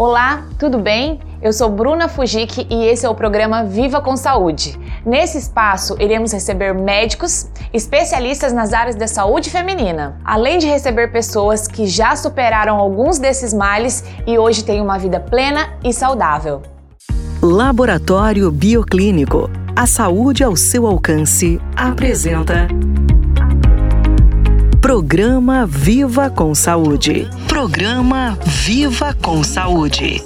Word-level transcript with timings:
Olá, 0.00 0.46
tudo 0.58 0.78
bem? 0.78 1.20
Eu 1.42 1.52
sou 1.52 1.68
Bruna 1.68 2.08
Fujiki 2.08 2.66
e 2.70 2.86
esse 2.86 3.04
é 3.04 3.08
o 3.10 3.14
programa 3.14 3.64
Viva 3.64 4.00
com 4.00 4.16
Saúde. 4.16 4.80
Nesse 5.04 5.36
espaço, 5.36 5.94
iremos 6.00 6.32
receber 6.32 6.72
médicos, 6.72 7.50
especialistas 7.70 8.50
nas 8.50 8.72
áreas 8.72 8.96
da 8.96 9.06
saúde 9.06 9.50
feminina, 9.50 10.18
além 10.24 10.56
de 10.56 10.66
receber 10.66 11.12
pessoas 11.12 11.68
que 11.68 11.86
já 11.86 12.16
superaram 12.16 12.78
alguns 12.78 13.18
desses 13.18 13.52
males 13.52 14.02
e 14.26 14.38
hoje 14.38 14.64
têm 14.64 14.80
uma 14.80 14.98
vida 14.98 15.20
plena 15.20 15.68
e 15.84 15.92
saudável. 15.92 16.62
Laboratório 17.42 18.50
Bioclínico. 18.50 19.50
A 19.76 19.86
saúde 19.86 20.42
ao 20.42 20.56
seu 20.56 20.86
alcance. 20.86 21.60
Apresenta. 21.76 22.68
Programa 24.90 25.66
Viva 25.66 26.28
com 26.28 26.52
Saúde. 26.52 27.30
Programa 27.48 28.36
Viva 28.44 29.14
com 29.24 29.44
Saúde. 29.44 30.16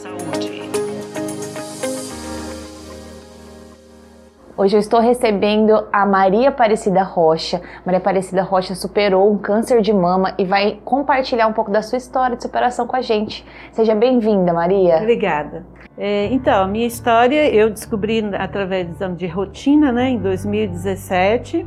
Hoje 4.57 4.75
eu 4.75 4.81
estou 4.81 5.01
recebendo 5.01 5.85
a 5.93 6.07
Maria 6.07 6.49
Aparecida 6.49 7.03
Rocha. 7.03 7.61
Maria 7.85 7.99
Aparecida 7.99 8.43
Rocha 8.43 8.75
superou 8.75 9.31
um 9.31 9.37
câncer 9.37 9.83
de 9.83 9.93
mama 9.93 10.33
e 10.39 10.47
vai 10.47 10.79
compartilhar 10.83 11.47
um 11.47 11.53
pouco 11.53 11.71
da 11.71 11.83
sua 11.83 11.99
história 11.99 12.35
de 12.35 12.43
superação 12.43 12.87
com 12.87 12.97
a 12.97 13.03
gente. 13.03 13.45
Seja 13.71 13.95
bem-vinda, 13.95 14.55
Maria. 14.55 14.97
Obrigada. 14.97 15.67
É, 15.99 16.33
então, 16.33 16.63
a 16.63 16.67
minha 16.67 16.87
história 16.87 17.55
eu 17.55 17.69
descobri 17.69 18.25
através 18.35 18.87
do 18.87 18.95
exame 18.95 19.17
de 19.17 19.27
rotina, 19.27 19.93
né, 19.93 20.09
em 20.09 20.19
2017. 20.19 21.67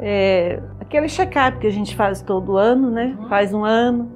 É, 0.00 0.58
aquele 0.90 1.08
check-up 1.08 1.58
que 1.58 1.68
a 1.68 1.70
gente 1.70 1.94
faz 1.94 2.20
todo 2.20 2.56
ano, 2.56 2.90
né? 2.90 3.16
Uhum. 3.16 3.28
Faz 3.28 3.54
um 3.54 3.64
ano. 3.64 4.10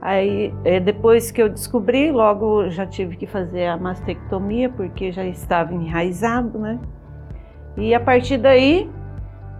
Aí, 0.00 0.54
é, 0.64 0.80
depois 0.80 1.30
que 1.30 1.40
eu 1.40 1.50
descobri, 1.50 2.10
logo 2.10 2.68
já 2.70 2.86
tive 2.86 3.16
que 3.16 3.26
fazer 3.26 3.66
a 3.66 3.76
mastectomia, 3.76 4.70
porque 4.70 5.12
já 5.12 5.24
estava 5.24 5.74
enraizado, 5.74 6.58
né? 6.58 6.78
E 7.76 7.94
a 7.94 8.00
partir 8.00 8.38
daí, 8.38 8.90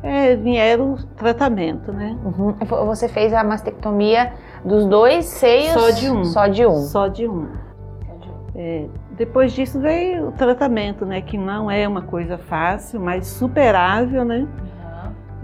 é, 0.03 0.37
vieram 0.37 0.95
o 0.95 1.07
tratamento, 1.17 1.93
né? 1.93 2.17
Uhum. 2.25 2.55
Você 2.87 3.09
fez 3.09 3.33
a 3.35 3.45
mastectomia 3.45 4.33
dos 4.65 4.87
dois 4.87 5.27
seios? 5.27 5.73
Só 5.73 5.91
de 5.91 6.11
um. 6.11 6.25
Só 6.25 6.47
de 6.47 6.67
um. 6.67 6.77
Só 6.77 7.09
de 7.09 7.29
um. 7.29 7.47
É, 8.55 8.87
depois 9.13 9.53
disso 9.53 9.81
veio 9.81 10.29
o 10.29 10.33
tratamento, 10.33 11.05
né? 11.05 11.21
Que 11.21 11.37
não 11.37 11.71
é 11.71 11.87
uma 11.87 12.03
coisa 12.03 12.39
fácil, 12.39 13.01
mas 13.01 13.27
superável, 13.27 14.25
né? 14.25 14.47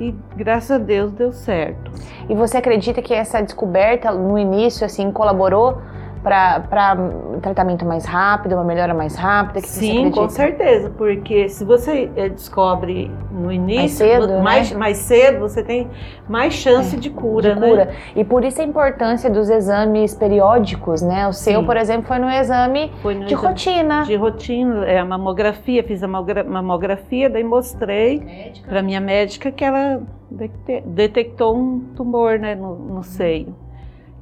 E 0.00 0.14
graças 0.34 0.70
a 0.70 0.78
Deus 0.78 1.12
deu 1.12 1.30
certo. 1.30 1.92
E 2.28 2.34
você 2.34 2.56
acredita 2.56 3.02
que 3.02 3.12
essa 3.12 3.42
descoberta 3.42 4.10
no 4.10 4.38
início 4.38 4.84
assim 4.86 5.12
colaborou 5.12 5.80
para 6.22 6.96
um 7.34 7.40
tratamento 7.40 7.84
mais 7.84 8.04
rápido, 8.04 8.54
uma 8.54 8.64
melhora 8.64 8.92
mais 8.92 9.16
rápida? 9.16 9.62
Que 9.62 9.68
Sim, 9.68 10.10
com 10.10 10.28
certeza, 10.28 10.90
porque 10.90 11.48
se 11.48 11.64
você 11.64 12.10
eh, 12.14 12.28
descobre 12.28 13.10
no 13.30 13.50
início, 13.50 13.80
mais 13.80 13.92
cedo, 13.92 14.26
né? 14.26 14.42
mais, 14.42 14.70
né? 14.70 14.78
mais 14.78 14.96
cedo, 14.98 15.41
você 15.41 15.62
tem 15.62 15.88
mais 16.28 16.52
chance 16.52 16.96
é, 16.96 16.98
de 16.98 17.10
cura, 17.10 17.54
de 17.54 17.60
né? 17.60 17.68
cura. 17.68 17.91
E 18.14 18.24
por 18.24 18.44
isso 18.44 18.60
a 18.60 18.64
importância 18.64 19.30
dos 19.30 19.48
exames 19.48 20.14
periódicos, 20.14 21.00
né? 21.00 21.26
O 21.26 21.32
seu, 21.32 21.60
Sim. 21.60 21.66
por 21.66 21.76
exemplo, 21.76 22.06
foi 22.06 22.18
no 22.18 22.28
exame 22.28 22.92
foi 23.00 23.14
no 23.14 23.24
de 23.24 23.34
exame 23.34 23.48
rotina. 23.48 24.02
De 24.04 24.16
rotina, 24.16 24.84
é 24.86 24.98
a 24.98 25.04
mamografia, 25.04 25.82
fiz 25.82 26.02
a 26.02 26.08
mamografia, 26.08 27.30
daí 27.30 27.44
mostrei 27.44 28.52
para 28.68 28.82
minha 28.82 29.00
médica 29.00 29.50
que 29.50 29.64
ela 29.64 30.02
detectou 30.84 31.56
um 31.56 31.80
tumor 31.96 32.38
né, 32.38 32.54
no, 32.54 32.76
no 32.76 33.02
seio, 33.02 33.54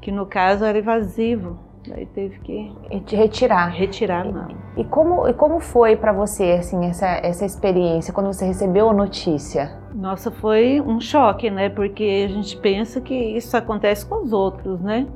que 0.01 0.11
no 0.11 0.27
caso 0.27 0.65
era 0.65 0.79
invasivo. 0.79 1.68
Daí 1.87 2.07
teve 2.07 2.39
que 2.41 2.73
te 3.07 3.17
retirar. 3.17 3.69
Retirar, 3.69 4.25
não. 4.25 4.49
E, 4.77 4.81
e 4.81 4.85
como, 4.85 5.29
e 5.29 5.33
como 5.33 5.61
foi 5.61 5.97
para 5.97 6.13
você 6.13 6.53
assim 6.59 6.87
essa, 6.87 7.07
essa 7.23 7.45
experiência 7.45 8.13
quando 8.13 8.27
você 8.27 8.45
recebeu 8.45 8.91
a 8.91 8.93
notícia? 8.93 9.79
Nossa, 9.95 10.31
foi 10.31 10.81
um 10.81 11.01
choque, 11.01 11.51
né? 11.51 11.69
Porque 11.69 12.27
a 12.29 12.33
gente 12.33 12.57
pensa 12.57 13.01
que 13.01 13.15
isso 13.15 13.57
acontece 13.57 14.07
com 14.07 14.23
os 14.23 14.33
outros, 14.33 14.81
né? 14.81 15.07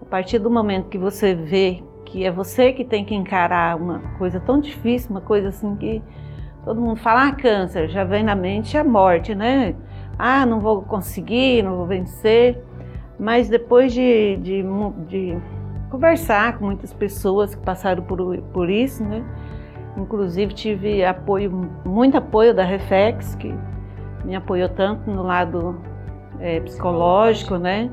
A 0.00 0.04
partir 0.04 0.38
do 0.38 0.50
momento 0.50 0.88
que 0.88 0.98
você 0.98 1.34
vê 1.34 1.82
que 2.04 2.24
é 2.24 2.30
você 2.30 2.72
que 2.72 2.84
tem 2.84 3.04
que 3.04 3.14
encarar 3.14 3.76
uma 3.76 3.98
coisa 4.16 4.40
tão 4.40 4.60
difícil, 4.60 5.10
uma 5.10 5.20
coisa 5.20 5.48
assim 5.48 5.74
que 5.76 6.00
todo 6.64 6.80
mundo 6.80 6.96
fala, 6.96 7.28
ah, 7.28 7.32
câncer, 7.32 7.88
já 7.88 8.04
vem 8.04 8.22
na 8.22 8.34
mente 8.34 8.78
a 8.78 8.84
morte, 8.84 9.34
né? 9.34 9.74
Ah, 10.18 10.46
não 10.46 10.60
vou 10.60 10.82
conseguir, 10.82 11.62
não 11.62 11.76
vou 11.76 11.86
vencer. 11.86 12.62
Mas 13.18 13.48
depois 13.48 13.92
de, 13.92 14.36
de, 14.36 14.64
de 15.08 15.38
conversar 15.90 16.58
com 16.58 16.66
muitas 16.66 16.92
pessoas 16.92 17.54
que 17.54 17.62
passaram 17.62 18.02
por, 18.02 18.18
por 18.52 18.70
isso, 18.70 19.04
né? 19.04 19.24
Inclusive 19.96 20.52
tive 20.52 21.04
apoio, 21.04 21.50
muito 21.84 22.16
apoio 22.16 22.54
da 22.54 22.64
Reflex, 22.64 23.34
que 23.36 23.54
me 24.24 24.34
apoiou 24.36 24.68
tanto 24.68 25.10
no 25.10 25.22
lado 25.22 25.80
é, 26.38 26.60
psicológico, 26.60 27.56
né? 27.56 27.90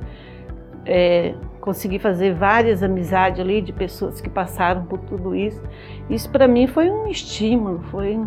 É, 0.86 1.34
consegui 1.62 1.98
fazer 1.98 2.34
várias 2.34 2.84
amizades 2.84 3.40
ali 3.40 3.62
de 3.62 3.72
pessoas 3.72 4.20
que 4.20 4.30
passaram 4.30 4.84
por 4.86 5.00
tudo 5.00 5.34
isso. 5.34 5.64
Isso 6.10 6.30
para 6.30 6.46
mim 6.48 6.68
foi 6.68 6.90
um 6.90 7.08
estímulo, 7.08 7.80
foi 7.84 8.20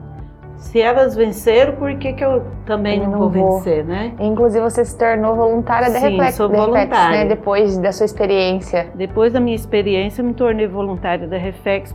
se 0.56 0.81
elas 0.81 1.15
venceram, 1.15 1.75
por 1.77 1.94
que, 1.97 2.12
que 2.15 2.25
eu 2.25 2.43
também 2.65 3.00
não, 3.00 3.11
não, 3.11 3.19
vou, 3.19 3.31
vou 3.31 3.59
vencer, 3.59 3.84
né? 3.84 4.15
Inclusive 4.19 4.62
você 4.62 4.84
se 4.84 4.97
tornou 4.97 5.37
voluntária 5.37 5.91
da 5.91 6.00
Sim, 6.00 6.11
Reflex, 6.11 6.34
sou 6.34 6.49
voluntária. 6.49 7.25
né? 7.25 7.25
Depois 7.27 7.77
da 7.78 7.93
sua 7.93 8.06
experiência. 8.06 8.89
Depois 8.94 9.33
da 9.33 9.41
minha 9.41 9.55
experiência, 9.55 10.22
eu 10.22 10.27
me 10.27 10.34
tornei 10.34 10.67
voluntária 10.67 11.28
da 11.28 11.37
Reflex. 11.37 11.94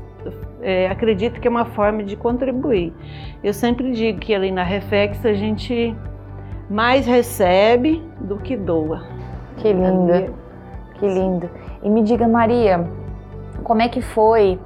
É, 0.61 0.87
acredito 0.87 1.41
que 1.41 1.47
é 1.47 1.51
uma 1.51 1.65
forma 1.65 2.03
de 2.03 2.15
contribuir. 2.15 2.93
Eu 3.43 3.53
sempre 3.53 3.91
digo 3.91 4.19
que 4.19 4.33
ali 4.33 4.51
na 4.51 4.63
Reflex 4.63 5.25
a 5.25 5.33
gente 5.33 5.95
mais 6.69 7.07
recebe 7.07 8.03
do 8.19 8.37
que 8.37 8.55
doa. 8.55 9.03
Que 9.57 9.73
lindo, 9.73 10.33
que 10.99 11.07
lindo. 11.07 11.49
E 11.81 11.89
me 11.89 12.03
diga, 12.03 12.27
Maria, 12.27 12.87
como 13.63 13.81
é 13.81 13.89
que 13.89 14.01
foi 14.01 14.59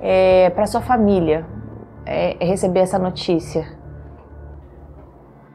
é, 0.00 0.50
para 0.50 0.66
sua 0.66 0.80
família? 0.80 1.44
É, 2.10 2.36
receber 2.44 2.80
essa 2.80 2.98
notícia? 2.98 3.64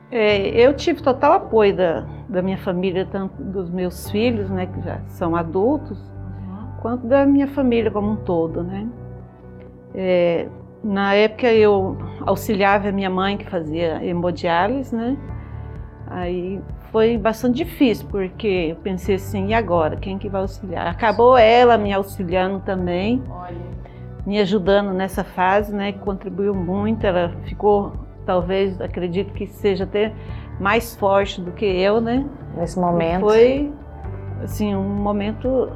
É, 0.10 0.48
eu 0.48 0.74
tive 0.74 1.04
total 1.04 1.34
apoio 1.34 1.76
da, 1.76 2.06
da 2.30 2.42
minha 2.42 2.58
família, 2.58 3.06
tanto 3.06 3.44
dos 3.44 3.70
meus 3.70 4.10
filhos, 4.10 4.50
né, 4.50 4.66
que 4.66 4.82
já 4.82 5.02
são 5.08 5.36
adultos, 5.36 6.00
uhum. 6.00 6.68
quanto 6.82 7.06
da 7.08 7.26
minha 7.26 7.48
família 7.48 7.92
como 7.92 8.12
um 8.12 8.16
todo, 8.16 8.64
né. 8.64 8.88
É, 9.94 10.48
na 10.82 11.14
época 11.14 11.52
eu 11.52 11.98
auxiliava 12.22 12.88
a 12.88 12.92
minha 12.92 13.10
mãe 13.10 13.38
que 13.38 13.50
fazia 13.50 14.04
hemodiálise, 14.06 14.96
né. 14.96 15.18
Aí 16.08 16.62
foi 16.90 17.18
bastante 17.18 17.56
difícil, 17.56 18.08
porque 18.10 18.68
eu 18.70 18.78
pensei 18.78 19.16
assim, 19.16 19.48
e 19.48 19.54
agora? 19.54 19.98
Quem 19.98 20.18
que 20.18 20.30
vai 20.30 20.42
auxiliar? 20.42 20.88
Acabou 20.88 21.38
ela 21.38 21.78
me 21.78 21.92
auxiliando 21.92 22.62
também. 22.62 23.22
Olha 23.30 23.58
me 24.26 24.40
ajudando 24.40 24.92
nessa 24.92 25.24
fase, 25.24 25.74
né, 25.74 25.92
que 25.92 26.00
contribuiu 26.00 26.54
muito. 26.54 27.06
Ela 27.06 27.30
ficou, 27.44 27.94
talvez, 28.26 28.80
acredito 28.82 29.34
que 29.34 29.46
seja 29.48 29.84
até 29.84 30.12
mais 30.60 30.96
forte 30.96 31.42
do 31.42 31.52
que 31.52 31.66
eu, 31.66 32.02
né? 32.02 32.26
Nesse 32.58 32.80
momento. 32.80 33.22
Foi, 33.22 33.72
assim, 34.44 34.76
um 34.76 34.84
momento, 34.84 35.70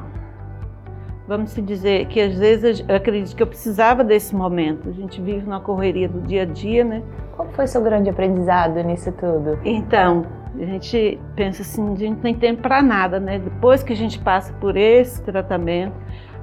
vamos 1.28 1.54
dizer, 1.54 2.08
que 2.08 2.20
às 2.20 2.38
vezes 2.38 2.84
eu 2.88 2.96
acredito 2.96 3.36
que 3.36 3.44
eu 3.44 3.48
precisava 3.48 4.04
desse 4.04 4.36
momento. 4.36 4.90
A 4.90 4.94
gente 4.94 5.22
vive 5.22 5.48
na 5.48 5.60
correria 5.60 6.08
do 6.08 6.22
dia 6.22 6.44
a 6.44 6.46
dia, 6.46 6.84
né? 6.84 7.04
Qual 7.36 7.48
foi 7.50 7.68
seu 7.68 7.82
grande 7.82 8.10
aprendizado 8.10 8.82
nisso 8.84 9.12
tudo? 9.12 9.60
Então, 9.64 10.26
a 10.56 10.66
gente 10.66 11.20
pensa 11.36 11.62
assim, 11.62 11.94
a 11.94 11.96
gente 11.96 12.16
não 12.16 12.22
tem 12.22 12.36
tempo 12.36 12.62
para 12.62 12.82
nada, 12.82 13.20
né? 13.20 13.38
Depois 13.38 13.84
que 13.84 13.94
a 13.94 13.96
gente 13.96 14.18
passa 14.20 14.52
por 14.54 14.76
esse 14.76 15.22
tratamento, 15.24 15.94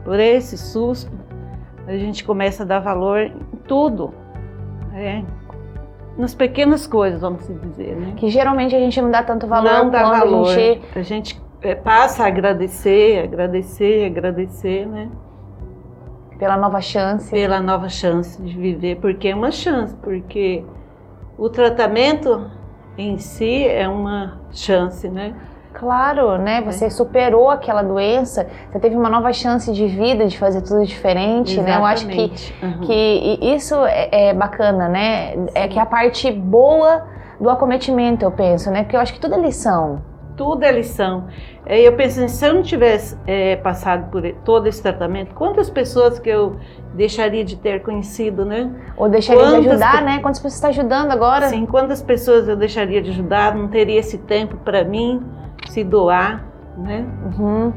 por 0.04 0.20
esse 0.20 0.56
susto, 0.56 1.10
a 1.86 1.96
gente 1.96 2.24
começa 2.24 2.62
a 2.62 2.66
dar 2.66 2.80
valor 2.80 3.20
em 3.20 3.58
tudo. 3.66 4.12
É, 4.94 5.22
nas 6.16 6.34
pequenas 6.34 6.86
coisas, 6.86 7.20
vamos 7.20 7.46
dizer. 7.46 7.94
Né? 7.96 8.14
Que 8.16 8.28
geralmente 8.28 8.74
a 8.74 8.78
gente 8.78 9.00
não 9.00 9.10
dá 9.10 9.22
tanto 9.22 9.46
valor. 9.46 9.72
Não 9.72 9.90
dá 9.90 10.02
valor. 10.02 10.48
A 10.48 10.52
gente, 10.54 10.98
a 10.98 11.02
gente 11.02 11.42
é, 11.62 11.74
passa 11.74 12.24
a 12.24 12.26
agradecer, 12.26 13.24
agradecer, 13.24 14.06
agradecer, 14.06 14.86
né? 14.86 15.08
Pela 16.38 16.56
nova 16.56 16.80
chance. 16.80 17.30
Pela 17.30 17.60
nova 17.60 17.88
chance 17.88 18.40
de 18.42 18.58
viver, 18.58 18.96
porque 18.96 19.28
é 19.28 19.34
uma 19.34 19.50
chance, 19.50 19.94
porque 19.96 20.64
o 21.38 21.48
tratamento 21.48 22.50
em 22.98 23.18
si 23.18 23.66
é 23.66 23.88
uma 23.88 24.40
chance, 24.50 25.08
né? 25.08 25.34
Claro, 25.78 26.38
né? 26.38 26.62
Você 26.62 26.86
é. 26.86 26.90
superou 26.90 27.50
aquela 27.50 27.82
doença, 27.82 28.46
você 28.70 28.78
teve 28.78 28.96
uma 28.96 29.10
nova 29.10 29.30
chance 29.32 29.70
de 29.70 29.86
vida, 29.86 30.26
de 30.26 30.38
fazer 30.38 30.62
tudo 30.62 30.84
diferente, 30.86 31.52
Exatamente. 31.52 31.70
né? 31.70 31.78
Eu 31.78 31.84
acho 31.84 32.06
que, 32.06 32.64
uhum. 32.64 32.80
que 32.80 33.38
isso 33.42 33.74
é, 33.84 34.28
é, 34.28 34.34
bacana, 34.34 34.88
né? 34.88 35.32
Sim. 35.32 35.46
É 35.54 35.68
que 35.68 35.78
é 35.78 35.82
a 35.82 35.86
parte 35.86 36.32
boa 36.32 37.04
do 37.38 37.50
acometimento, 37.50 38.24
eu 38.24 38.30
penso, 38.30 38.70
né? 38.70 38.84
Porque 38.84 38.96
eu 38.96 39.00
acho 39.00 39.12
que 39.12 39.20
tudo 39.20 39.34
é 39.34 39.38
lição. 39.38 40.00
tudo 40.34 40.64
é 40.64 40.72
lição. 40.72 41.26
Eu 41.66 41.94
penso, 41.94 42.20
assim, 42.20 42.28
se 42.28 42.46
eu 42.46 42.54
não 42.54 42.62
tivesse 42.62 43.18
é, 43.26 43.56
passado 43.56 44.10
por 44.10 44.22
todo 44.44 44.66
esse 44.66 44.82
tratamento, 44.82 45.34
quantas 45.34 45.68
pessoas 45.68 46.18
que 46.18 46.28
eu 46.28 46.56
deixaria 46.94 47.44
de 47.44 47.56
ter 47.56 47.82
conhecido, 47.82 48.44
né? 48.44 48.70
Ou 48.96 49.08
deixaria 49.08 49.42
quantas 49.42 49.62
de 49.62 49.68
ajudar, 49.68 50.02
né? 50.02 50.18
Quantas 50.20 50.38
pessoas 50.38 50.54
está 50.54 50.68
ajudando 50.68 51.10
agora? 51.10 51.48
Sim, 51.48 51.66
quantas 51.66 52.00
pessoas 52.00 52.48
eu 52.48 52.56
deixaria 52.56 53.02
de 53.02 53.10
ajudar, 53.10 53.54
não 53.54 53.68
teria 53.68 53.98
esse 53.98 54.18
tempo 54.18 54.56
para 54.58 54.84
mim 54.84 55.22
se 55.70 55.84
doar, 55.84 56.44
né? 56.76 57.04
Uhum. 57.24 57.72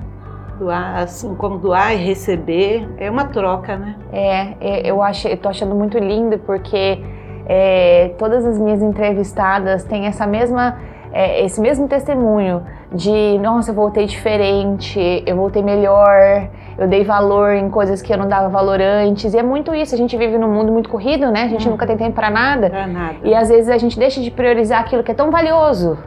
Doar, 0.57 0.97
assim 0.97 1.36
como 1.36 1.57
doar 1.57 1.94
e 1.94 1.97
receber, 1.97 2.88
é 2.97 3.09
uma 3.09 3.25
troca, 3.25 3.77
né? 3.77 3.95
É, 4.12 4.56
é 4.59 4.91
eu 4.91 5.01
acho, 5.01 5.27
eu 5.27 5.38
tô 5.38 5.47
achando 5.47 5.74
muito 5.74 5.97
lindo 5.97 6.38
porque 6.39 7.01
é, 7.45 8.13
todas 8.18 8.45
as 8.45 8.59
minhas 8.59 8.81
entrevistadas 8.81 9.83
têm 9.83 10.06
essa 10.06 10.27
mesma 10.27 10.77
é, 11.12 11.44
esse 11.44 11.59
mesmo 11.59 11.88
testemunho 11.88 12.63
de 12.94 13.38
nossa, 13.39 13.71
eu 13.71 13.75
voltei 13.75 14.06
diferente, 14.06 15.24
eu 15.25 15.36
voltei 15.36 15.62
melhor, 15.63 16.50
eu 16.77 16.88
dei 16.88 17.03
valor 17.03 17.53
em 17.53 17.69
coisas 17.69 18.01
que 18.01 18.13
eu 18.13 18.18
não 18.18 18.27
dava 18.27 18.47
valor 18.50 18.80
antes. 18.80 19.33
E 19.33 19.38
é 19.38 19.44
muito 19.44 19.74
isso, 19.74 19.94
a 19.94 19.97
gente 19.97 20.15
vive 20.18 20.38
num 20.38 20.51
mundo 20.51 20.71
muito 20.71 20.89
corrido, 20.89 21.31
né? 21.31 21.44
A 21.44 21.47
gente 21.47 21.68
hum. 21.68 21.71
nunca 21.71 21.86
tem 21.86 21.97
tempo 21.97 22.15
para 22.15 22.30
nada. 22.30 22.69
Pra 22.69 22.88
nada. 22.88 23.15
E 23.24 23.33
às 23.33 23.50
vezes 23.50 23.69
a 23.69 23.77
gente 23.77 23.97
deixa 23.97 24.21
de 24.21 24.31
priorizar 24.31 24.81
aquilo 24.81 25.03
que 25.03 25.12
é 25.12 25.15
tão 25.15 25.31
valioso. 25.31 25.97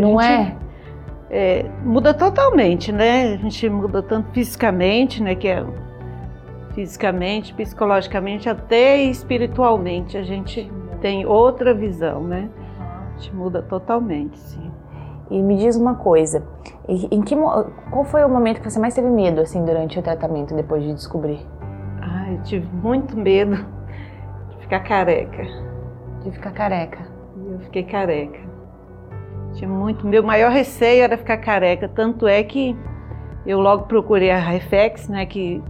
Não 0.00 0.20
é? 0.20 0.56
é? 1.30 1.64
Muda 1.84 2.14
totalmente, 2.14 2.92
né? 2.92 3.34
A 3.34 3.36
gente 3.36 3.68
muda 3.68 4.02
tanto 4.02 4.30
fisicamente, 4.32 5.22
né? 5.22 5.34
Que 5.34 5.48
é 5.48 5.64
fisicamente, 6.74 7.54
psicologicamente, 7.54 8.48
até 8.48 8.98
espiritualmente. 9.02 10.16
A 10.16 10.22
gente 10.22 10.70
tem 11.00 11.26
outra 11.26 11.72
visão, 11.74 12.22
né? 12.22 12.48
A 12.78 13.18
gente 13.18 13.34
muda 13.34 13.62
totalmente, 13.62 14.38
sim. 14.38 14.70
E 15.30 15.42
me 15.42 15.56
diz 15.56 15.74
uma 15.74 15.96
coisa, 15.96 16.46
em 16.88 17.20
que, 17.22 17.34
qual 17.90 18.04
foi 18.04 18.24
o 18.24 18.28
momento 18.28 18.60
que 18.60 18.70
você 18.70 18.78
mais 18.78 18.94
teve 18.94 19.08
medo 19.08 19.40
assim 19.40 19.64
durante 19.64 19.98
o 19.98 20.02
tratamento 20.02 20.54
depois 20.54 20.84
de 20.84 20.92
descobrir? 20.92 21.44
Ah, 22.00 22.30
eu 22.30 22.42
tive 22.44 22.68
muito 22.76 23.16
medo 23.16 23.56
de 24.50 24.56
ficar 24.60 24.80
careca. 24.80 25.42
De 26.22 26.30
ficar 26.30 26.52
careca. 26.52 27.08
Eu 27.50 27.58
fiquei 27.58 27.82
careca. 27.82 28.38
Tinha 29.56 29.68
muito, 29.68 30.06
meu 30.06 30.22
maior 30.22 30.52
receio 30.52 31.02
era 31.02 31.16
ficar 31.16 31.38
careca, 31.38 31.88
tanto 31.88 32.28
é 32.28 32.42
que 32.42 32.76
eu 33.44 33.60
logo 33.60 33.84
procurei 33.84 34.30
a 34.30 34.38
Reflex, 34.38 35.08
né, 35.08 35.26
que 35.26 35.62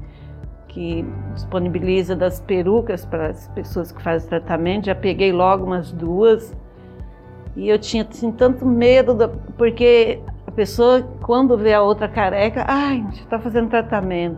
que 0.76 1.06
disponibiliza 1.32 2.14
das 2.14 2.38
perucas 2.38 3.02
para 3.02 3.28
as 3.28 3.48
pessoas 3.48 3.90
que 3.90 4.02
fazem 4.02 4.28
tratamento. 4.28 4.84
Já 4.84 4.94
peguei 4.94 5.32
logo 5.32 5.64
umas 5.64 5.90
duas 5.90 6.54
e 7.56 7.66
eu 7.66 7.78
tinha 7.78 8.06
assim, 8.06 8.30
tanto 8.30 8.66
medo, 8.66 9.14
da, 9.14 9.26
porque 9.56 10.20
a 10.46 10.50
pessoa, 10.50 11.00
quando 11.22 11.56
vê 11.56 11.72
a 11.72 11.80
outra 11.80 12.06
careca, 12.06 12.62
ai, 12.68 13.02
já 13.14 13.22
está 13.22 13.38
fazendo 13.38 13.70
tratamento, 13.70 14.36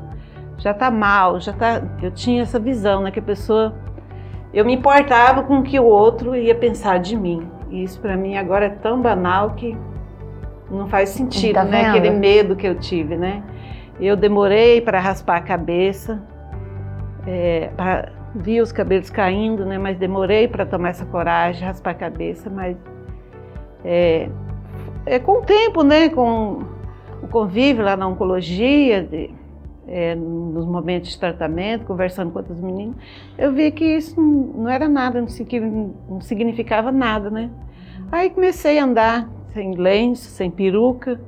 já 0.58 0.70
está 0.70 0.92
mal, 0.92 1.40
já 1.40 1.50
está. 1.50 1.82
Eu 2.00 2.12
tinha 2.12 2.42
essa 2.42 2.60
visão, 2.60 3.02
né? 3.02 3.10
Que 3.10 3.18
a 3.18 3.22
pessoa. 3.22 3.74
Eu 4.54 4.64
me 4.64 4.74
importava 4.74 5.42
com 5.42 5.58
o 5.58 5.62
que 5.64 5.78
o 5.80 5.84
outro 5.84 6.36
ia 6.36 6.54
pensar 6.54 6.98
de 6.98 7.16
mim. 7.16 7.50
E 7.70 7.82
isso 7.82 8.00
para 8.00 8.16
mim 8.16 8.36
agora 8.36 8.66
é 8.66 8.70
tão 8.70 9.00
banal 9.00 9.50
que 9.50 9.76
não 10.70 10.86
faz 10.86 11.10
sentido, 11.10 11.54
tá 11.54 11.64
né? 11.64 11.86
Aquele 11.86 12.10
medo 12.10 12.56
que 12.56 12.66
eu 12.66 12.74
tive, 12.74 13.16
né? 13.16 13.42
Eu 14.00 14.16
demorei 14.16 14.80
para 14.80 15.00
raspar 15.00 15.36
a 15.36 15.40
cabeça, 15.40 16.22
é, 17.26 17.70
para 17.76 18.12
vi 18.34 18.60
os 18.60 18.70
cabelos 18.70 19.10
caindo, 19.10 19.64
né? 19.64 19.78
Mas 19.78 19.98
demorei 19.98 20.46
para 20.46 20.64
tomar 20.66 20.90
essa 20.90 21.06
coragem, 21.06 21.66
raspar 21.66 21.90
a 21.90 21.94
cabeça, 21.94 22.50
mas 22.50 22.76
é, 23.84 24.28
é 25.06 25.18
com 25.18 25.38
o 25.38 25.42
tempo, 25.42 25.82
né, 25.82 26.08
com 26.08 26.62
o 27.22 27.28
convívio 27.28 27.84
lá 27.84 27.96
na 27.96 28.06
oncologia, 28.06 29.02
de, 29.02 29.30
é, 29.88 30.14
nos 30.14 30.66
momentos 30.66 31.10
de 31.10 31.18
tratamento, 31.18 31.84
conversando 31.86 32.30
com 32.30 32.38
outros 32.38 32.60
meninos, 32.60 32.96
eu 33.36 33.52
vi 33.52 33.70
que 33.70 33.84
isso 33.84 34.20
não, 34.20 34.68
era 34.68 34.88
nada, 34.88 35.20
não, 35.20 35.94
não 36.08 36.20
significava 36.20 36.92
nada, 36.92 37.30
né? 37.30 37.50
Aí 38.12 38.30
comecei 38.30 38.78
a 38.78 38.84
andar 38.84 39.28
sem 39.52 39.74
lenço, 39.74 40.30
sem 40.30 40.50
peruca, 40.50 41.20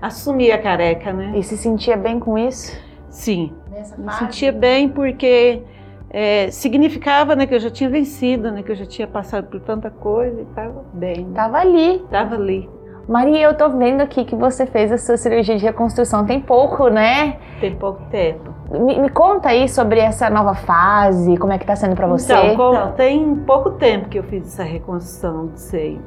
assumi 0.00 0.50
a 0.52 0.60
careca, 0.60 1.12
né? 1.12 1.32
E 1.36 1.42
se 1.42 1.56
sentia 1.56 1.96
bem 1.96 2.20
com 2.20 2.38
isso? 2.38 2.78
Sim, 3.08 3.52
me 3.98 4.12
sentia 4.12 4.52
bem 4.52 4.88
porque 4.88 5.62
é, 6.10 6.50
significava 6.50 7.34
né, 7.34 7.46
que 7.46 7.54
eu 7.54 7.58
já 7.58 7.70
tinha 7.70 7.88
vencido, 7.88 8.50
né, 8.50 8.62
que 8.62 8.72
eu 8.72 8.76
já 8.76 8.86
tinha 8.86 9.06
passado 9.08 9.48
por 9.48 9.60
tanta 9.60 9.90
coisa 9.90 10.40
e 10.40 10.44
estava 10.44 10.84
bem. 10.92 11.28
Estava 11.28 11.58
ali. 11.58 11.96
Estava 11.96 12.34
ali. 12.34 12.68
Maria, 13.08 13.42
eu 13.42 13.54
tô 13.56 13.68
vendo 13.70 14.00
aqui 14.00 14.24
que 14.24 14.34
você 14.34 14.66
fez 14.66 14.90
a 14.90 14.98
sua 14.98 15.16
cirurgia 15.16 15.56
de 15.56 15.64
reconstrução 15.64 16.26
tem 16.26 16.40
pouco, 16.40 16.88
né? 16.88 17.36
Tem 17.60 17.74
pouco 17.74 18.02
tempo. 18.10 18.52
Me, 18.68 18.98
me 18.98 19.08
conta 19.08 19.50
aí 19.50 19.68
sobre 19.68 20.00
essa 20.00 20.28
nova 20.28 20.54
fase, 20.54 21.36
como 21.36 21.52
é 21.52 21.58
que 21.58 21.64
tá 21.64 21.76
sendo 21.76 21.94
para 21.94 22.08
você? 22.08 22.32
Então, 22.34 22.74
então, 22.74 22.92
tem 22.92 23.36
pouco 23.36 23.70
tempo 23.72 24.08
que 24.08 24.18
eu 24.18 24.24
fiz 24.24 24.48
essa 24.48 24.64
reconstrução 24.64 25.46
de 25.48 25.60
seio. 25.60 26.02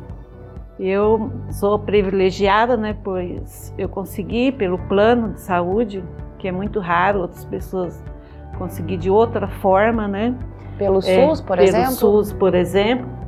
Eu 0.77 1.31
sou 1.51 1.79
privilegiada, 1.79 2.75
né, 2.75 2.95
pois 3.01 3.73
eu 3.77 3.87
consegui 3.87 4.51
pelo 4.51 4.77
plano 4.77 5.33
de 5.33 5.39
saúde, 5.39 6.03
que 6.37 6.49
é 6.49 6.51
muito 6.51 6.81
raro, 6.81 7.21
outras 7.21 7.45
pessoas 7.45 8.03
conseguir 8.57 8.97
de 8.97 9.09
outra 9.09 9.47
forma, 9.47 10.05
né? 10.05 10.35
Pelo 10.77 10.99
é, 10.99 11.01
SUS, 11.01 11.39
por 11.39 11.57
pelo 11.57 11.67
exemplo? 11.67 11.97
Pelo 11.97 12.23
SUS, 12.23 12.33
por 12.33 12.55
exemplo. 12.55 13.18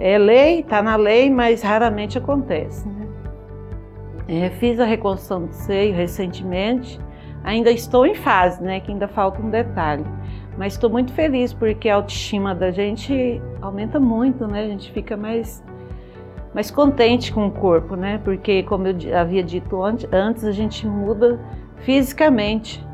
É 0.00 0.16
lei, 0.16 0.60
está 0.60 0.82
na 0.82 0.96
lei, 0.96 1.30
mas 1.30 1.62
raramente 1.62 2.16
acontece, 2.16 2.88
né? 2.88 3.06
É, 4.26 4.48
fiz 4.50 4.80
a 4.80 4.84
reconstrução 4.84 5.46
do 5.46 5.52
seio 5.52 5.94
recentemente, 5.94 6.98
ainda 7.44 7.70
estou 7.70 8.06
em 8.06 8.14
fase, 8.14 8.62
né? 8.62 8.80
Que 8.80 8.90
ainda 8.90 9.06
falta 9.06 9.42
um 9.42 9.50
detalhe. 9.50 10.04
Mas 10.56 10.72
estou 10.72 10.88
muito 10.88 11.12
feliz 11.12 11.52
porque 11.52 11.88
a 11.88 11.96
autoestima 11.96 12.54
da 12.54 12.70
gente 12.70 13.42
aumenta 13.60 14.00
muito, 14.00 14.46
né? 14.46 14.64
A 14.64 14.68
gente 14.68 14.90
fica 14.90 15.16
mais 15.16 15.62
mais 16.54 16.70
contente 16.70 17.32
com 17.32 17.46
o 17.46 17.50
corpo, 17.50 17.94
né? 17.94 18.20
Porque, 18.24 18.62
como 18.64 18.86
eu 18.88 18.96
havia 19.16 19.42
dito 19.42 19.82
antes, 19.82 20.44
a 20.44 20.52
gente 20.52 20.86
muda 20.86 21.38
fisicamente. 21.76 22.84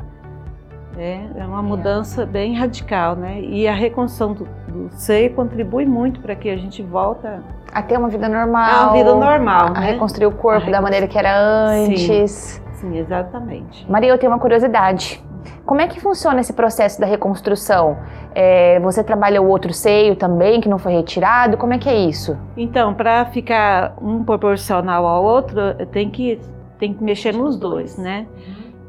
É, 0.99 1.21
é 1.37 1.45
uma 1.45 1.63
mudança 1.63 2.25
bem 2.25 2.55
radical, 2.55 3.17
né? 3.17 3.41
E 3.41 3.69
a 3.69 3.75
reconstrução 3.75 4.33
do, 4.33 4.49
do 4.69 4.91
seio 4.93 5.35
contribui 5.35 5.85
muito 5.85 6.21
para 6.21 6.35
que 6.35 6.49
a 6.49 6.57
gente 6.57 6.83
volta 6.83 7.43
a 7.73 7.83
ter 7.83 7.99
uma 7.99 8.09
vida 8.09 8.29
normal. 8.29 8.91
A 8.91 8.93
vida 8.93 9.15
normal, 9.15 9.67
a 9.69 9.81
né? 9.81 9.93
reconstruir 9.93 10.27
o 10.27 10.33
corpo 10.33 10.71
da 10.71 10.81
maneira 10.81 11.07
que 11.07 11.19
era 11.19 11.39
antes. 11.39 12.31
Sim, 12.31 12.63
sim, 12.73 12.99
exatamente. 12.99 13.89
Maria, 13.91 14.11
eu 14.11 14.19
tenho 14.19 14.33
uma 14.33 14.39
curiosidade. 14.39 15.23
Como 15.67 15.81
é 15.81 15.89
que 15.89 16.01
funciona 16.01 16.41
esse 16.41 16.53
processo 16.53 17.01
da 17.01 17.07
reconstrução? 17.07 17.99
É, 18.35 18.79
você 18.81 19.03
trabalha 19.03 19.43
o 19.43 19.49
outro 19.49 19.73
seio 19.73 20.15
também, 20.15 20.61
que 20.61 20.69
não 20.69 20.79
foi 20.79 20.93
retirado? 20.93 21.57
Como 21.57 21.73
é 21.75 21.79
que 21.79 21.89
é 21.89 21.97
isso? 21.97 22.39
Então, 22.57 22.95
para 22.95 23.27
ficar 23.27 23.95
um 24.01 24.23
proporcional 24.23 25.05
ao 25.05 25.25
outro, 25.25 25.61
tem 25.91 26.09
que, 26.09 26.41
tem 26.79 26.95
que 26.95 27.03
mexer 27.03 27.35
nos 27.35 27.57
dois, 27.57 27.99
né? 27.99 28.27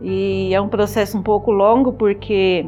E 0.01 0.53
é 0.53 0.61
um 0.61 0.67
processo 0.67 1.17
um 1.17 1.23
pouco 1.23 1.51
longo 1.51 1.93
porque 1.93 2.65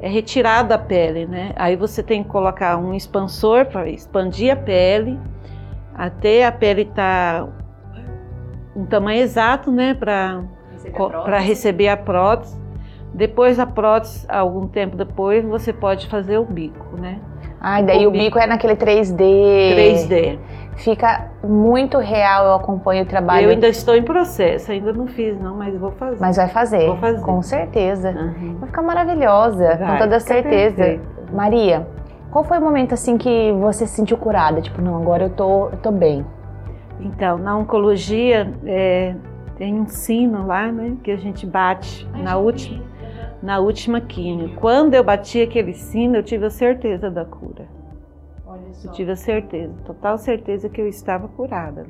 é 0.00 0.08
retirada 0.08 0.74
a 0.74 0.78
pele, 0.78 1.26
né? 1.26 1.52
Aí 1.56 1.76
você 1.76 2.02
tem 2.02 2.22
que 2.22 2.28
colocar 2.28 2.76
um 2.76 2.94
expansor 2.94 3.66
para 3.66 3.88
expandir 3.88 4.52
a 4.52 4.56
pele 4.56 5.18
até 5.94 6.46
a 6.46 6.52
pele 6.52 6.82
estar 6.82 7.44
tá 7.44 7.48
um 8.74 8.86
tamanho 8.86 9.20
exato, 9.20 9.70
né, 9.70 9.94
para 9.94 10.42
para 11.24 11.38
receber 11.38 11.88
a 11.88 11.96
prótese. 11.96 12.60
Depois 13.14 13.58
a 13.58 13.66
prótese, 13.66 14.26
algum 14.28 14.66
tempo 14.66 14.96
depois, 14.96 15.44
você 15.44 15.72
pode 15.72 16.08
fazer 16.08 16.38
o 16.38 16.44
bico, 16.44 16.96
né? 16.96 17.20
Ah, 17.60 17.80
e 17.80 17.84
daí 17.84 18.06
o, 18.06 18.08
o 18.08 18.12
bico, 18.12 18.24
bico 18.24 18.38
é 18.38 18.46
naquele 18.46 18.74
3D. 18.74 19.16
3D. 19.16 20.38
Fica 20.76 21.30
muito 21.44 21.98
real, 21.98 22.46
eu 22.46 22.54
acompanho 22.54 23.04
o 23.04 23.06
trabalho. 23.06 23.44
Eu 23.44 23.50
ainda 23.50 23.68
estou 23.68 23.94
em 23.94 24.02
processo, 24.02 24.72
ainda 24.72 24.92
não 24.92 25.06
fiz 25.06 25.38
não, 25.40 25.56
mas 25.56 25.76
vou 25.78 25.92
fazer. 25.92 26.20
Mas 26.20 26.36
vai 26.36 26.48
fazer, 26.48 26.86
vou 26.86 26.96
fazer. 26.96 27.22
com 27.22 27.42
certeza. 27.42 28.10
Uhum. 28.10 28.56
Vai 28.58 28.68
ficar 28.68 28.82
maravilhosa, 28.82 29.76
vai, 29.76 29.92
com 29.92 29.98
toda 29.98 30.18
certeza. 30.18 30.76
Perfeito. 30.76 31.32
Maria, 31.32 31.86
qual 32.30 32.42
foi 32.42 32.58
o 32.58 32.62
momento 32.62 32.94
assim 32.94 33.18
que 33.18 33.52
você 33.52 33.86
se 33.86 33.94
sentiu 33.94 34.16
curada? 34.16 34.60
Tipo, 34.60 34.80
não, 34.80 34.96
agora 34.96 35.24
eu 35.24 35.30
tô, 35.30 35.68
eu 35.68 35.76
tô 35.76 35.90
bem. 35.90 36.24
Então, 37.00 37.36
na 37.36 37.56
oncologia 37.56 38.52
é, 38.64 39.14
tem 39.56 39.78
um 39.78 39.86
sino 39.86 40.46
lá, 40.46 40.70
né, 40.72 40.94
que 41.02 41.10
a 41.10 41.16
gente 41.16 41.46
bate 41.46 42.08
Ai, 42.14 42.22
na 42.22 42.36
última 42.36 42.92
na 43.42 43.58
última 43.58 44.00
quimio. 44.00 44.54
Quando 44.54 44.94
eu 44.94 45.02
bati 45.02 45.42
aquele 45.42 45.74
sino, 45.74 46.16
eu 46.16 46.22
tive 46.22 46.46
a 46.46 46.50
certeza 46.50 47.10
da 47.10 47.24
cura. 47.24 47.66
Eu 48.84 48.90
tive 48.92 49.12
a 49.12 49.16
certeza, 49.16 49.72
total 49.84 50.18
certeza 50.18 50.68
que 50.68 50.80
eu 50.80 50.88
estava 50.88 51.28
curada. 51.28 51.86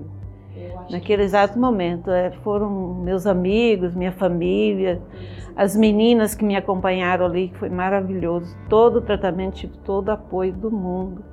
Naquele 0.90 1.22
exato 1.22 1.58
momento, 1.58 2.10
é, 2.10 2.30
foram 2.42 2.70
meus 2.70 3.26
amigos, 3.26 3.94
minha 3.94 4.12
família, 4.12 5.00
as 5.56 5.74
meninas 5.74 6.34
que 6.34 6.44
me 6.44 6.56
acompanharam 6.56 7.24
ali, 7.24 7.48
que 7.48 7.58
foi 7.58 7.70
maravilhoso. 7.70 8.54
Todo 8.68 8.96
o 8.96 9.00
tratamento, 9.00 9.54
tive 9.54 9.78
todo 9.78 10.08
o 10.08 10.12
apoio 10.12 10.52
do 10.52 10.70
mundo. 10.70 11.24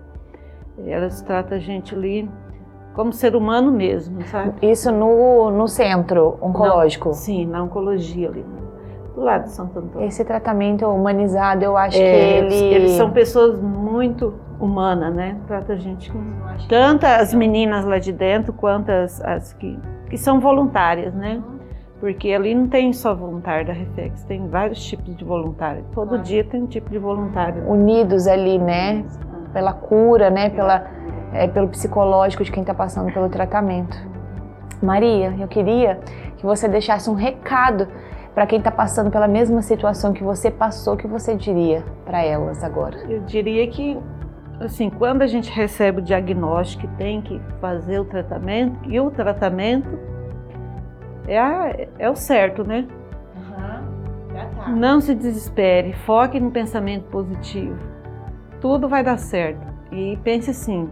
Elas 0.85 1.21
tratam 1.21 1.57
a 1.57 1.59
gente 1.59 1.93
ali 1.93 2.29
como 2.93 3.11
ser 3.11 3.35
humano 3.35 3.71
mesmo, 3.71 4.25
sabe? 4.27 4.53
Isso 4.65 4.91
no, 4.91 5.51
no 5.51 5.67
centro 5.67 6.37
oncológico? 6.41 7.09
Não, 7.09 7.13
sim, 7.13 7.45
na 7.45 7.63
oncologia 7.63 8.29
ali, 8.29 8.45
do 9.13 9.21
lado 9.21 9.43
de 9.43 9.51
Santo 9.51 9.79
Antônio. 9.79 10.07
Esse 10.07 10.23
tratamento 10.23 10.85
humanizado, 10.87 11.63
eu 11.63 11.75
acho 11.75 11.97
É, 11.97 12.01
que 12.01 12.55
ele... 12.55 12.73
Eles 12.75 12.91
são 12.91 13.11
pessoas 13.11 13.59
muito 13.59 14.33
humanas, 14.59 15.13
né? 15.13 15.37
Trata 15.47 15.73
a 15.73 15.75
gente 15.75 16.11
com... 16.11 16.19
Tanto 16.67 17.05
as 17.05 17.33
meninas 17.33 17.85
lá 17.85 17.97
de 17.99 18.11
dentro, 18.11 18.51
quanto 18.53 18.89
as, 18.89 19.21
as 19.21 19.53
que, 19.53 19.79
que 20.09 20.17
são 20.17 20.39
voluntárias, 20.39 21.13
né? 21.13 21.41
Porque 21.99 22.31
ali 22.31 22.55
não 22.55 22.67
tem 22.67 22.93
só 22.93 23.13
voluntário 23.13 23.67
da 23.67 23.73
Reflex, 23.73 24.23
tem 24.23 24.47
vários 24.47 24.81
tipos 24.83 25.15
de 25.15 25.23
voluntário. 25.25 25.83
Todo 25.93 26.09
Claro. 26.09 26.23
dia 26.23 26.43
tem 26.43 26.63
um 26.63 26.67
tipo 26.67 26.89
de 26.89 26.97
voluntário. 26.97 27.69
Unidos 27.69 28.25
ali, 28.27 28.57
né? 28.57 29.03
Pela 29.51 29.73
cura, 29.73 30.29
né? 30.29 30.49
Pela, 30.49 30.85
é, 31.33 31.47
pelo 31.47 31.67
psicológico 31.67 32.43
de 32.43 32.51
quem 32.51 32.61
está 32.61 32.73
passando 32.73 33.11
pelo 33.13 33.27
tratamento. 33.29 33.97
Maria, 34.81 35.33
eu 35.37 35.47
queria 35.47 35.99
que 36.37 36.45
você 36.45 36.69
deixasse 36.69 37.09
um 37.09 37.15
recado 37.15 37.85
para 38.33 38.45
quem 38.47 38.59
está 38.59 38.71
passando 38.71 39.11
pela 39.11 39.27
mesma 39.27 39.61
situação 39.61 40.13
que 40.13 40.23
você 40.23 40.49
passou, 40.49 40.93
o 40.93 40.97
que 40.97 41.07
você 41.07 41.35
diria 41.35 41.83
para 42.05 42.23
elas 42.23 42.63
agora? 42.63 42.95
Eu 43.09 43.19
diria 43.23 43.67
que, 43.67 43.99
assim, 44.59 44.89
quando 44.89 45.21
a 45.21 45.27
gente 45.27 45.51
recebe 45.51 45.99
o 45.99 46.03
diagnóstico 46.03 46.87
tem 46.97 47.21
que 47.21 47.39
fazer 47.61 47.99
o 47.99 48.05
tratamento, 48.05 48.77
e 48.89 48.99
o 48.99 49.09
tratamento 49.11 49.97
é, 51.27 51.39
a- 51.39 51.75
é 51.97 52.09
o 52.09 52.15
certo, 52.15 52.63
né? 52.63 52.87
Não 54.67 55.01
se 55.01 55.15
desespere, 55.15 55.93
foque 55.93 56.39
no 56.39 56.51
pensamento 56.51 57.03
positivo. 57.09 57.77
Tudo 58.61 58.87
vai 58.87 59.03
dar 59.03 59.17
certo. 59.17 59.65
E 59.91 60.17
pense 60.23 60.51
assim, 60.51 60.89